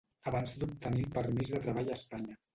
[0.29, 2.41] Abans d'obtenir el permís de treball a Espanya.